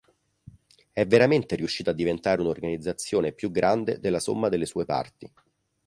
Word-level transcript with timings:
È 0.91 1.05
veramente 1.05 1.55
riuscita 1.55 1.91
a 1.91 1.93
diventare 1.93 2.41
un'organizzazione 2.41 3.33
più 3.33 3.51
grande 3.51 3.99
della 3.99 4.19
somma 4.19 4.49
delle 4.49 4.65
sue 4.65 4.83
parti. 4.85 5.31